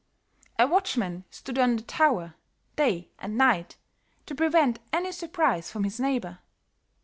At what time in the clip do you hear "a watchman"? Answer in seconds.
0.57-1.25